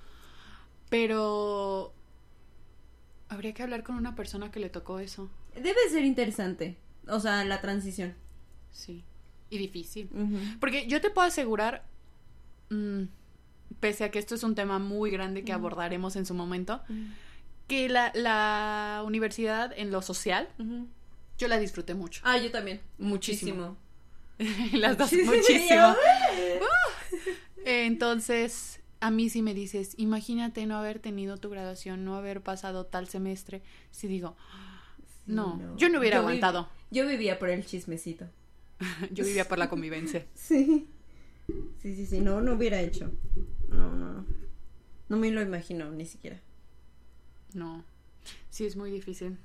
Pero 0.89 1.93
habría 3.29 3.55
que 3.55 3.63
hablar 3.63 3.83
con 3.83 3.97
una 3.97 4.15
persona 4.17 4.51
que 4.51 4.61
le 4.61 4.71
tocó 4.71 4.99
eso. 4.99 5.31
Debe 5.55 5.89
ser 5.91 6.05
interesante. 6.05 6.79
O 7.09 7.21
sea, 7.21 7.45
la 7.45 7.61
transición. 7.61 8.15
Sí. 8.73 9.05
Y 9.51 9.59
difícil. 9.59 10.09
Porque 10.61 10.87
yo 10.87 11.01
te 11.01 11.11
puedo 11.11 11.27
asegurar, 11.27 11.85
mm, 12.71 13.03
pese 13.81 14.05
a 14.05 14.11
que 14.11 14.19
esto 14.19 14.35
es 14.35 14.43
un 14.43 14.55
tema 14.55 14.79
muy 14.79 15.11
grande 15.11 15.45
que 15.45 15.53
abordaremos 15.53 16.17
en 16.17 16.27
su 16.27 16.35
momento, 16.35 16.83
que 17.67 17.89
la, 17.89 18.13
la 18.15 19.03
universidad 19.05 19.73
en 19.77 19.91
lo 19.91 20.03
social, 20.03 20.49
yo 21.41 21.49
la 21.49 21.59
disfruté 21.59 21.95
mucho. 21.95 22.21
Ah, 22.25 22.37
yo 22.37 22.51
también. 22.51 22.81
Muchísimo. 22.99 23.77
Muchísimo. 24.39 24.79
Las 24.79 24.99
dos 24.99 25.11
Muchísimo. 25.25 25.95
Entonces, 27.65 28.81
a 29.01 29.11
mí 29.11 29.31
si 29.31 29.41
me 29.43 29.55
dices, 29.55 29.95
imagínate 29.97 30.67
no 30.67 30.77
haber 30.77 30.99
tenido 30.99 31.39
tu 31.39 31.49
graduación, 31.51 32.05
no 32.05 32.15
haber 32.17 32.43
pasado 32.43 32.85
tal 32.87 33.09
semestre, 33.09 33.63
si 33.91 34.07
digo, 34.07 34.37
no, 35.27 35.57
no. 35.57 35.77
yo 35.77 35.89
no 35.89 35.99
hubiera 35.99 36.17
Yo 36.19 36.23
vi- 36.23 36.27
aguantado. 36.27 36.69
Yo 36.91 37.07
vivía 37.07 37.39
por 37.39 37.49
el 37.51 37.65
chismecito. 37.65 38.27
Yo 39.11 39.25
vivía 39.25 39.47
por 39.49 39.59
la 39.59 39.69
convivencia. 39.69 40.27
Sí. 40.35 40.89
Sí, 41.83 41.95
sí, 41.97 42.07
sí. 42.07 42.21
No, 42.21 42.41
no 42.41 42.53
hubiera 42.55 42.81
hecho. 42.81 43.11
No, 43.69 43.95
no, 43.95 44.13
no. 44.15 44.27
No 45.09 45.17
me 45.17 45.31
lo 45.31 45.41
imagino 45.43 45.91
ni 45.91 46.07
siquiera. 46.07 46.41
No, 47.55 47.85
sí 48.51 48.65
es 48.67 48.77
muy 48.77 48.91
difícil. 48.91 49.37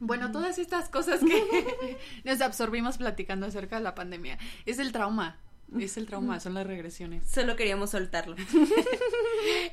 Bueno, 0.00 0.32
todas 0.32 0.58
estas 0.58 0.88
cosas 0.88 1.20
que 1.20 1.96
nos 2.24 2.40
absorbimos 2.40 2.98
platicando 2.98 3.46
acerca 3.46 3.76
de 3.76 3.82
la 3.82 3.94
pandemia, 3.94 4.38
es 4.66 4.78
el 4.78 4.92
trauma, 4.92 5.38
es 5.78 5.96
el 5.96 6.06
trauma, 6.06 6.40
son 6.40 6.54
las 6.54 6.66
regresiones. 6.66 7.28
Solo 7.30 7.56
queríamos 7.56 7.90
soltarlo. 7.90 8.36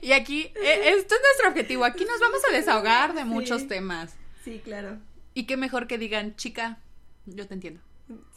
Y 0.01 0.11
aquí, 0.13 0.41
eh, 0.55 0.81
esto 0.97 1.15
es 1.15 1.21
nuestro 1.21 1.49
objetivo, 1.49 1.85
aquí 1.85 2.03
nos 2.05 2.19
vamos 2.19 2.41
a 2.49 2.53
desahogar 2.53 3.13
de 3.13 3.21
Sí. 3.21 3.27
muchos 3.27 3.67
temas. 3.67 4.15
Sí, 4.43 4.59
claro. 4.63 4.99
Y 5.33 5.45
qué 5.45 5.55
mejor 5.57 5.87
que 5.87 5.97
digan, 5.97 6.35
chica, 6.35 6.79
yo 7.25 7.47
te 7.47 7.53
entiendo, 7.53 7.79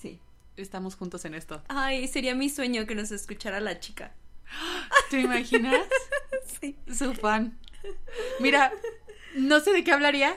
Sí. 0.00 0.20
estamos 0.56 0.94
juntos 0.96 1.24
en 1.24 1.34
esto. 1.34 1.62
Ay, 1.68 2.06
sería 2.06 2.34
mi 2.34 2.48
sueño 2.50 2.86
que 2.86 2.94
nos 2.94 3.10
escuchara 3.10 3.60
la 3.60 3.80
chica. 3.80 4.12
¿Te 5.10 5.20
imaginas? 5.20 5.86
Sí. 6.60 6.76
Su 6.92 7.14
fan. 7.14 7.58
Mira, 8.38 8.70
no 9.34 9.60
sé 9.60 9.72
de 9.72 9.82
qué 9.82 9.92
hablaría, 9.92 10.36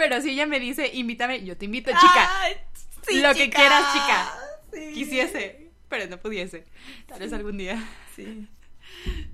pero 0.00 0.22
si 0.22 0.30
ella 0.30 0.46
me 0.46 0.58
dice, 0.58 0.90
invítame, 0.94 1.44
yo 1.44 1.58
te 1.58 1.66
invito, 1.66 1.90
chica. 1.90 2.40
Ay, 2.42 2.54
sí, 3.06 3.20
Lo 3.20 3.34
que 3.34 3.50
quieras, 3.50 3.92
chica. 3.92 4.32
Sí. 4.72 4.94
Quisiese, 4.94 5.72
pero 5.90 6.08
no 6.08 6.18
pudiese. 6.18 6.64
Tal 7.06 7.18
vez 7.20 7.30
algún 7.34 7.58
día. 7.58 7.86
Sí. 8.16 8.48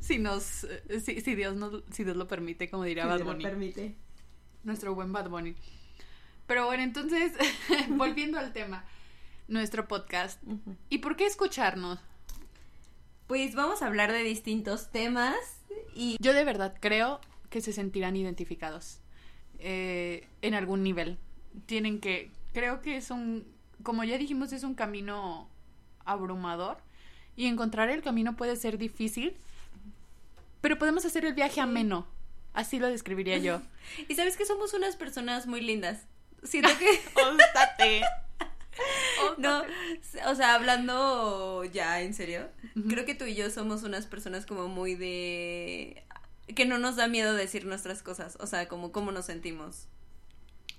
Si 0.01 0.19
nos, 0.19 0.67
si, 1.05 1.21
si 1.21 1.35
Dios 1.37 1.55
nos, 1.55 1.85
si 1.93 2.03
Dios 2.03 2.17
lo 2.17 2.27
permite, 2.27 2.69
como 2.69 2.83
diría 2.83 3.05
Si 3.05 3.09
Bad 3.11 3.19
me 3.19 3.25
lo 3.25 3.31
Bunny. 3.31 3.45
permite. 3.45 3.95
Nuestro 4.65 4.93
buen 4.93 5.13
Bad 5.13 5.29
Bunny. 5.29 5.55
Pero 6.49 6.67
bueno, 6.67 6.83
entonces, 6.83 7.33
volviendo 7.91 8.41
al 8.41 8.53
tema, 8.53 8.85
nuestro 9.47 9.87
podcast. 9.87 10.43
¿Y 10.89 10.99
por 10.99 11.15
qué 11.15 11.27
escucharnos? 11.27 12.01
Pues 13.29 13.55
vamos 13.55 13.83
a 13.83 13.87
hablar 13.87 14.11
de 14.11 14.25
distintos 14.25 14.91
temas 14.91 15.37
y 15.95 16.17
Yo 16.19 16.33
de 16.33 16.43
verdad 16.43 16.75
creo 16.81 17.21
que 17.51 17.61
se 17.61 17.73
sentirán 17.73 18.17
identificados 18.17 18.99
eh, 19.59 20.27
en 20.43 20.55
algún 20.55 20.83
nivel. 20.83 21.19
Tienen 21.67 22.01
que, 22.01 22.31
creo 22.53 22.81
que 22.81 22.97
es 22.97 23.11
un, 23.11 23.47
como 23.83 24.05
ya 24.05 24.19
dijimos, 24.19 24.53
es 24.53 24.63
un 24.63 24.75
camino 24.75 25.49
abrumador 26.05 26.79
y 27.37 27.47
encontrar 27.47 27.91
el 27.91 28.03
camino 28.03 28.37
puede 28.37 28.57
ser 28.57 28.79
difícil, 28.79 29.37
pero 30.61 30.79
podemos 30.79 31.05
hacer 31.05 31.25
el 31.25 31.35
viaje 31.35 31.61
ameno. 31.61 32.07
Así 32.55 32.79
lo 32.79 32.89
describiría 32.89 33.39
yo. 33.39 33.61
y 34.09 34.15
sabes 34.15 34.37
que 34.37 34.47
somos 34.47 34.73
unas 34.75 34.97
personas 34.97 35.47
muy 35.47 35.61
lindas. 35.61 36.07
Siento 36.43 36.71
que 36.79 37.21
Óstate. 37.21 38.03
no, 39.39 39.63
o 40.27 40.35
sea, 40.35 40.55
hablando 40.55 41.65
ya 41.65 42.03
en 42.03 42.15
serio, 42.15 42.49
creo 42.89 43.05
que 43.05 43.15
tú 43.15 43.25
y 43.25 43.35
yo 43.35 43.51
somos 43.51 43.83
unas 43.83 44.07
personas 44.07 44.45
como 44.47 44.69
muy 44.69 44.95
de 44.95 46.05
que 46.55 46.65
no 46.67 46.79
nos 46.79 46.97
da 46.97 47.09
miedo 47.09 47.35
decir 47.35 47.67
nuestras 47.67 48.03
cosas, 48.03 48.37
o 48.41 48.47
sea, 48.47 48.69
como 48.69 48.93
cómo 48.93 49.13
nos 49.13 49.27
sentimos. 49.27 49.89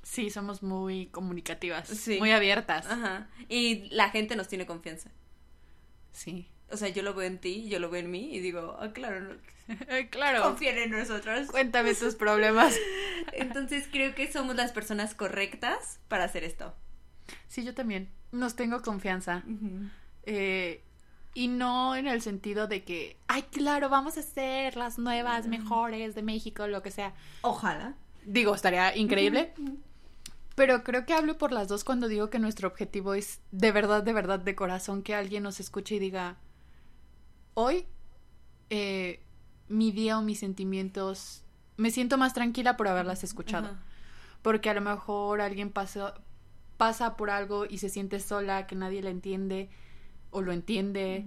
Sí, 0.04 0.30
somos 0.30 0.64
muy 0.64 1.08
comunicativas, 1.08 1.88
Sí. 1.90 2.18
muy 2.20 2.32
abiertas. 2.32 2.86
Ajá. 2.86 3.28
Y 3.50 3.90
la 3.90 4.10
gente 4.10 4.36
nos 4.38 4.48
tiene 4.48 4.66
confianza. 4.66 5.12
Sí. 6.14 6.48
O 6.72 6.78
sea, 6.78 6.88
yo 6.90 7.04
lo 7.04 7.14
veo 7.14 7.28
en 7.28 7.40
ti, 7.40 7.68
yo 7.70 7.80
lo 7.80 7.90
veo 7.90 8.02
en 8.02 8.12
mí 8.12 8.34
y 8.34 8.40
digo, 8.40 8.78
ah, 8.80 8.92
claro, 8.94 9.20
no, 9.22 9.36
claro. 10.10 10.44
confíen 10.44 10.78
en 10.78 10.92
nosotros. 10.92 11.48
Cuéntame 11.48 11.94
tus 11.96 12.16
problemas. 12.24 12.76
Entonces 13.34 13.88
creo 13.92 14.16
que 14.16 14.32
somos 14.32 14.56
las 14.56 14.72
personas 14.72 15.14
correctas 15.14 16.00
para 16.08 16.24
hacer 16.24 16.44
esto. 16.44 16.74
Sí, 17.48 17.64
yo 17.66 17.74
también. 17.74 18.10
Nos 18.32 18.56
tengo 18.56 18.82
confianza. 18.82 19.44
Eh, 20.24 20.84
y 21.38 21.50
no 21.50 21.96
en 21.96 22.08
el 22.08 22.24
sentido 22.24 22.66
de 22.66 22.84
que, 22.84 23.16
ay, 23.28 23.44
claro, 23.44 23.90
vamos 23.90 24.18
a 24.18 24.24
ser 24.24 24.76
las 24.76 24.98
nuevas, 24.98 25.46
mejores 25.46 26.16
de 26.16 26.24
México, 26.24 26.66
lo 26.66 26.82
que 26.82 26.90
sea. 26.90 27.14
Ojalá. 27.44 27.94
Digo, 28.26 28.56
estaría 28.56 28.96
increíble. 28.96 29.54
Pero 30.56 30.84
creo 30.84 31.06
que 31.06 31.14
hablo 31.14 31.38
por 31.38 31.52
las 31.52 31.68
dos 31.68 31.84
cuando 31.84 32.08
digo 32.08 32.32
que 32.32 32.40
nuestro 32.40 32.68
objetivo 32.68 33.14
es 33.14 33.40
de 33.52 33.72
verdad, 33.72 34.02
de 34.02 34.14
verdad, 34.14 34.40
de 34.40 34.56
corazón, 34.56 35.04
que 35.04 35.14
alguien 35.14 35.44
nos 35.44 35.60
escuche 35.60 35.94
y 35.94 36.00
diga, 36.00 36.38
hoy 37.54 37.86
eh, 38.72 39.22
mi 39.68 39.92
día 39.92 40.18
o 40.18 40.24
mis 40.24 40.40
sentimientos, 40.40 41.44
me 41.76 41.92
siento 41.92 42.18
más 42.18 42.34
tranquila 42.34 42.78
por 42.78 42.88
haberlas 42.88 43.24
escuchado 43.24 43.78
porque 44.42 44.70
a 44.70 44.74
lo 44.74 44.82
mejor 44.82 45.42
alguien 45.42 45.72
pasa, 45.72 46.14
pasa 46.78 47.18
por 47.18 47.30
algo 47.30 47.66
y 47.66 47.80
se 47.80 47.90
siente 47.90 48.20
sola, 48.20 48.66
que 48.66 48.76
nadie 48.76 49.02
la 49.02 49.10
entiende 49.10 49.70
o 50.32 50.42
lo 50.42 50.52
entiende, 50.52 51.26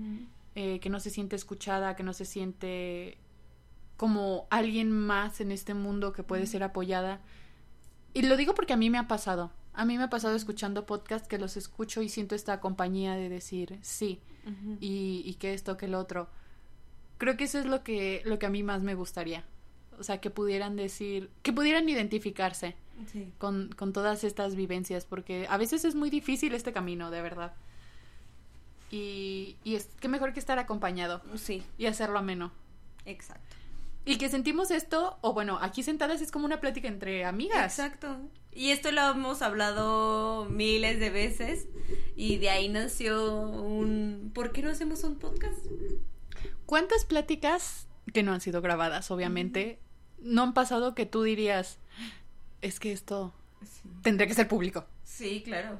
eh, 0.55 0.81
que 0.81 0.91
no 0.91 1.01
se 1.01 1.11
siente 1.11 1.37
escuchada, 1.37 1.97
que 1.97 2.03
no 2.03 2.13
se 2.13 2.25
siente 2.25 3.19
como 3.97 4.47
alguien 4.51 4.91
más 4.91 5.41
en 5.41 5.53
este 5.53 5.75
mundo 5.75 6.13
que 6.13 6.23
puede 6.23 6.47
ser 6.47 6.63
apoyada. 6.63 7.21
y 8.15 8.23
lo 8.23 8.37
digo 8.37 8.55
porque 8.55 8.73
a 8.73 8.77
mí 8.77 8.91
me 8.91 8.99
ha 8.99 9.07
pasado. 9.09 9.53
A 9.73 9.85
mí 9.85 9.97
me 9.97 10.05
ha 10.05 10.11
pasado 10.11 10.35
escuchando 10.35 10.85
podcasts 10.85 11.29
que 11.29 11.39
los 11.39 11.57
escucho 11.57 12.03
y 12.03 12.09
siento 12.09 12.35
esta 12.35 12.59
compañía 12.61 13.15
de 13.15 13.29
decir 13.29 13.79
sí 13.83 14.21
y, 14.81 15.23
y 15.25 15.35
que 15.35 15.55
esto, 15.55 15.77
que 15.77 15.87
el 15.87 15.95
otro. 15.95 16.29
Creo 17.19 17.37
que 17.37 17.45
eso 17.45 17.59
es 17.59 17.67
lo 17.67 17.85
que, 17.85 18.23
lo 18.25 18.39
que 18.39 18.47
a 18.47 18.51
mí 18.51 18.63
más 18.63 18.83
me 18.83 18.95
gustaría. 18.95 19.45
O 19.99 20.03
sea, 20.03 20.19
que 20.21 20.31
pudieran 20.31 20.75
decir, 20.77 21.31
que 21.43 21.53
pudieran 21.53 21.89
identificarse 21.89 22.75
Sí. 23.13 23.33
con, 23.39 23.71
con 23.77 23.93
todas 23.95 24.25
estas 24.25 24.57
vivencias, 24.57 25.07
porque 25.07 25.47
a 25.49 25.57
veces 25.57 25.85
es 25.87 25.95
muy 25.95 26.11
difícil 26.11 26.53
este 26.55 26.73
camino, 26.73 27.11
de 27.11 27.23
verdad. 27.23 27.55
Y, 28.91 29.57
y 29.65 29.77
es 29.77 29.87
que 30.01 30.09
mejor 30.09 30.33
que 30.33 30.41
estar 30.41 30.59
acompañado 30.59 31.23
Sí, 31.37 31.63
y 31.79 31.87
hacerlo 31.87 32.19
ameno. 32.19 32.53
exacto. 33.07 33.47
Y 34.07 34.17
que 34.17 34.31
sentimos 34.31 34.71
esto, 34.71 35.19
o 35.21 35.35
bueno, 35.35 35.59
aquí 35.61 35.83
sentadas 35.83 36.23
es 36.23 36.31
como 36.33 36.47
una 36.47 36.59
plática 36.59 36.89
entre 36.89 37.27
amigas. 37.27 37.79
Exacto. 37.79 38.17
Y 38.51 38.71
esto 38.71 38.91
lo 38.93 39.03
hemos 39.11 39.43
hablado 39.43 40.47
miles 40.51 40.99
de 40.99 41.11
veces 41.11 41.67
y 42.17 42.39
de 42.39 42.49
ahí 42.49 42.69
nació 42.71 43.33
un... 43.43 44.33
¿Por 44.35 44.53
qué 44.53 44.63
no 44.63 44.71
hacemos 44.71 45.05
un 45.05 45.17
podcast? 45.19 45.59
¿Cuántas 46.67 47.05
pláticas 47.05 47.87
que 48.13 48.23
no 48.23 48.33
han 48.33 48.41
sido 48.41 48.63
grabadas, 48.63 49.11
obviamente, 49.11 49.79
no 50.19 50.43
han 50.45 50.55
pasado 50.55 50.95
que 50.95 51.05
tú 51.07 51.23
dirías, 51.23 51.79
es 52.63 52.81
que 52.81 52.93
esto 52.93 53.35
tendría 54.03 54.27
que 54.27 54.35
ser 54.35 54.49
público? 54.49 54.87
Sí, 55.05 55.43
claro. 55.45 55.79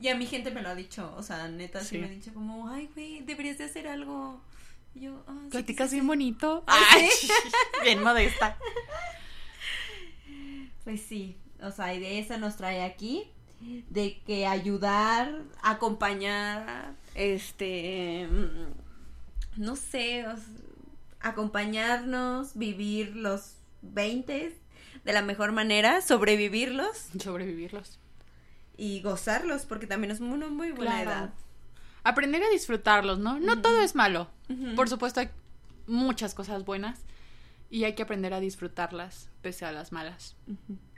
Y 0.00 0.08
a 0.08 0.16
mi 0.16 0.26
gente 0.26 0.50
me 0.50 0.60
lo 0.62 0.68
ha 0.70 0.74
dicho, 0.74 1.14
o 1.16 1.22
sea, 1.22 1.48
neta 1.48 1.80
sí, 1.80 1.86
Sí. 1.90 1.98
me 1.98 2.06
ha 2.06 2.10
dicho 2.10 2.32
como, 2.34 2.68
ay, 2.68 2.90
güey, 2.94 3.20
deberías 3.22 3.58
de 3.58 3.64
hacer 3.64 3.86
algo. 3.88 4.40
Y 4.94 5.00
yo, 5.02 5.24
ah, 5.26 5.38
Platicas 5.50 5.90
sí, 5.90 5.96
bien 5.96 6.04
sí. 6.04 6.08
bonito. 6.08 6.64
Ah, 6.68 6.80
Ay, 6.94 7.08
bien 7.84 8.02
modesta. 8.02 8.56
Pues 10.84 11.00
sí, 11.02 11.36
o 11.62 11.70
sea, 11.70 11.94
y 11.94 12.00
de 12.00 12.18
eso 12.18 12.36
nos 12.38 12.56
trae 12.56 12.82
aquí, 12.82 13.24
de 13.88 14.20
que 14.26 14.46
ayudar, 14.46 15.42
acompañar, 15.62 16.94
este, 17.14 18.28
mm, 18.30 19.62
no 19.62 19.76
sé, 19.76 20.26
o 20.28 20.34
acompañarnos, 21.20 22.54
vivir 22.58 23.16
los 23.16 23.54
20 23.80 24.54
de 25.04 25.12
la 25.12 25.22
mejor 25.22 25.52
manera, 25.52 26.02
sobrevivirlos 26.02 27.08
Sobrevivirlos. 27.22 27.98
Y 28.76 29.00
gozarlos, 29.02 29.66
porque 29.66 29.86
también 29.86 30.10
es 30.10 30.20
una 30.20 30.48
muy 30.48 30.72
buena 30.72 31.02
Claro. 31.02 31.10
edad. 31.10 31.34
Aprender 32.02 32.42
a 32.42 32.48
disfrutarlos, 32.50 33.18
¿no? 33.18 33.38
No 33.40 33.62
todo 33.62 33.80
es 33.80 33.94
malo. 33.94 34.28
Por 34.76 34.88
supuesto, 34.88 35.20
hay 35.20 35.30
muchas 35.86 36.34
cosas 36.34 36.64
buenas 36.64 37.00
y 37.70 37.84
hay 37.84 37.94
que 37.94 38.02
aprender 38.02 38.34
a 38.34 38.40
disfrutarlas 38.40 39.30
pese 39.42 39.64
a 39.64 39.72
las 39.72 39.90
malas. 39.92 40.36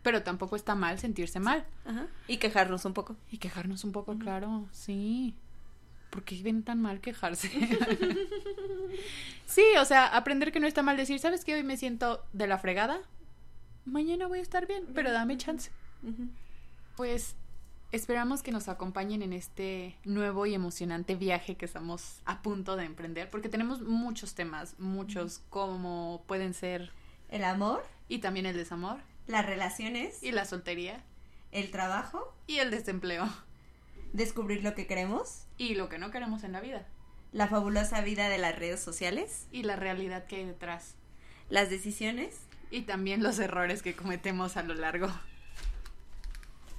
Pero 0.03 0.23
tampoco 0.23 0.57
está 0.57 0.75
mal 0.75 0.99
sentirse 0.99 1.41
mal 1.41 1.65
Ajá. 1.85 2.07
Y 2.29 2.37
quejarnos 2.39 2.85
un 2.85 2.93
poco. 2.93 3.17
y 3.31 3.39
quejarnos 3.39 3.85
un 3.85 3.93
poco, 3.93 4.17
claro, 4.19 4.67
sí. 4.73 5.35
¿Por 6.11 6.23
qué 6.25 6.41
ven 6.43 6.63
tan 6.63 6.81
mal 6.81 7.01
quejarse? 7.01 7.51
sí, 9.47 9.65
o 9.81 9.85
sea, 9.85 10.07
aprender 10.07 10.53
que 10.53 10.61
no 10.61 10.67
está 10.67 10.83
mal 10.83 10.97
decir, 10.97 11.19
¿sabes 11.19 11.45
qué? 11.45 11.55
Hoy 11.55 11.63
me 11.63 11.77
siento 11.77 12.25
de 12.33 12.47
la 12.47 12.59
fregada. 12.59 13.01
Mañana 13.85 14.27
voy 14.27 14.39
a 14.41 14.43
estar 14.43 14.67
bien, 14.67 14.85
pero 14.95 15.13
dame 15.13 15.37
chance. 15.37 15.71
Pues 16.97 17.37
esperamos 17.97 18.43
que 18.43 18.53
nos 18.53 18.69
acompañen 18.69 19.23
en 19.23 19.33
este 19.33 19.97
nuevo 20.05 20.47
y 20.47 20.55
emocionante 20.55 21.15
viaje 21.15 21.57
que 21.57 21.65
estamos 21.65 22.21
a 22.25 22.43
punto 22.43 22.77
de 22.77 22.85
emprender, 22.85 23.31
porque 23.31 23.49
tenemos 23.49 23.81
muchos 23.81 24.35
temas, 24.35 24.79
muchos 24.79 25.41
como 25.51 26.23
pueden 26.27 26.55
ser 26.55 26.93
El 27.29 27.43
amor, 27.43 27.85
y 28.09 28.19
también 28.19 28.47
el 28.47 28.57
desamor. 28.57 28.99
Las 29.27 29.45
relaciones, 29.45 30.23
y 30.23 30.31
la 30.31 30.45
soltería. 30.45 31.03
El 31.51 31.71
trabajo, 31.73 32.35
y 32.47 32.59
el 32.59 32.71
desempleo. 32.71 33.29
Descubrir 34.13 34.63
lo 34.63 34.75
que 34.75 34.87
queremos, 34.87 35.47
y 35.59 35.75
lo 35.75 35.89
que 35.89 35.99
no 35.99 36.11
queremos 36.11 36.45
en 36.45 36.53
la 36.53 36.61
vida. 36.61 36.87
La 37.33 37.49
fabulosa 37.49 38.01
vida 38.03 38.29
de 38.29 38.39
las 38.39 38.57
redes 38.57 38.81
sociales, 38.81 39.47
y 39.51 39.65
la 39.65 39.75
realidad 39.75 40.27
que 40.27 40.37
hay 40.37 40.45
detrás. 40.45 40.95
Las 41.51 41.71
decisiones. 41.71 42.41
y 42.69 42.83
también 42.83 43.23
los 43.23 43.39
errores 43.39 43.81
que 43.81 43.95
cometemos 43.95 44.57
a 44.57 44.65
lo 44.65 44.75
largo. 44.75 45.09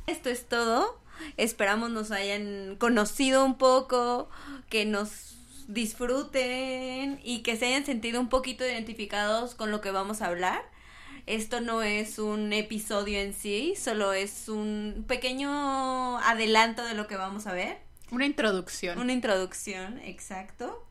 Esto 0.05 0.29
es 0.29 0.47
todo. 0.47 0.99
Esperamos 1.37 1.89
nos 1.91 2.11
hayan 2.11 2.75
conocido 2.77 3.43
un 3.45 3.57
poco, 3.57 4.29
que 4.69 4.85
nos 4.85 5.35
disfruten 5.67 7.19
y 7.23 7.39
que 7.43 7.57
se 7.57 7.65
hayan 7.67 7.85
sentido 7.85 8.19
un 8.19 8.29
poquito 8.29 8.65
identificados 8.65 9.55
con 9.55 9.71
lo 9.71 9.81
que 9.81 9.91
vamos 9.91 10.21
a 10.21 10.27
hablar. 10.27 10.61
Esto 11.25 11.59
no 11.59 11.81
es 11.81 12.19
un 12.19 12.53
episodio 12.53 13.19
en 13.19 13.33
sí, 13.33 13.73
solo 13.77 14.13
es 14.13 14.47
un 14.47 15.03
pequeño 15.07 16.17
adelanto 16.19 16.85
de 16.85 16.93
lo 16.93 17.07
que 17.07 17.17
vamos 17.17 17.47
a 17.47 17.53
ver. 17.53 17.79
Una 18.11 18.25
introducción. 18.25 18.97
Una 18.97 19.11
introducción, 19.11 19.99
exacto. 19.99 20.85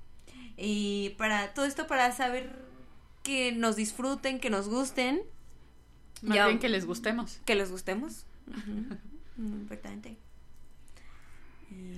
Y 0.59 1.15
para 1.17 1.55
todo 1.55 1.65
esto 1.65 1.87
para 1.87 2.12
saber 2.12 2.55
que 3.23 3.53
nos 3.53 3.77
disfruten, 3.77 4.39
que 4.39 4.51
nos 4.51 4.69
gusten, 4.69 5.23
Más 6.21 6.37
ya- 6.37 6.47
bien 6.47 6.59
que 6.59 6.69
les 6.69 6.85
gustemos. 6.85 7.41
que 7.47 7.55
les 7.55 7.71
gustemos. 7.71 8.27
Muy 9.37 9.61
importante. 9.61 10.16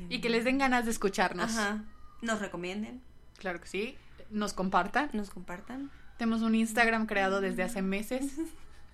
Y 0.09 0.21
que 0.21 0.31
les 0.31 0.45
den 0.45 0.59
ganas 0.59 0.85
de 0.85 0.91
escucharnos. 0.91 1.51
Ajá. 1.57 1.85
Nos 2.23 2.41
recomienden, 2.41 3.03
Claro 3.37 3.61
que 3.61 3.69
sí. 3.69 3.97
Nos 4.31 4.53
compartan. 4.53 5.11
nos 5.13 5.31
compartan. 5.31 5.91
Tenemos 6.17 6.43
un 6.43 6.55
Instagram 6.55 7.07
creado 7.07 7.41
desde 7.41 7.63
hace 7.63 7.83
meses. 7.83 8.33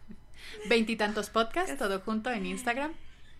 Veintitantos 0.69 1.31
podcasts, 1.31 1.79
todo 1.79 2.01
junto 2.01 2.31
en 2.31 2.45
Instagram. 2.45 2.93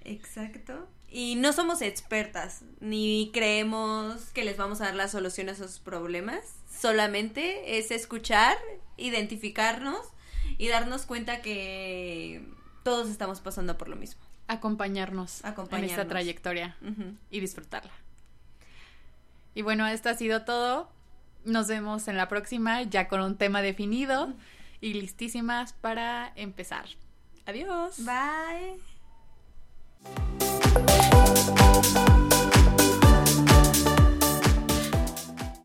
Exacto. 0.05 0.89
Y 1.11 1.37
no 1.37 1.53
somos 1.53 1.83
expertas, 1.83 2.63
ni 2.81 3.31
creemos 3.33 4.31
que 4.33 4.45
les 4.45 4.57
vamos 4.57 4.81
a 4.81 4.87
dar 4.87 4.95
la 4.95 5.09
solución 5.09 5.49
a 5.49 5.55
sus 5.55 5.79
problemas. 5.79 6.41
Solamente 6.77 7.79
es 7.79 7.91
escuchar, 7.91 8.57
identificarnos 8.97 10.01
y 10.59 10.69
darnos 10.69 11.03
cuenta 11.07 11.41
que 11.41 12.45
todos 12.83 13.11
estamos 13.11 13.41
pasando 13.41 13.79
por 13.79 13.89
lo 13.89 13.97
mismo. 13.97 14.21
Acompañarnos, 14.47 15.43
en 15.45 15.85
esta 15.85 16.07
trayectoria 16.07 16.77
y 17.31 17.41
disfrutarla. 17.41 17.93
Y 19.55 19.63
bueno, 19.63 19.87
esto 19.87 20.09
ha 20.09 20.15
sido 20.15 20.45
todo. 20.45 20.89
Nos 21.45 21.69
vemos 21.69 22.09
en 22.09 22.17
la 22.17 22.29
próxima, 22.29 22.83
ya 22.83 23.09
con 23.09 23.21
un 23.21 23.37
tema 23.37 23.63
definido 23.63 24.33
y 24.81 24.95
listísimas 24.95 25.73
para 25.73 26.33
empezar. 26.37 26.87
Adiós. 27.47 27.97
Bye. 28.05 28.81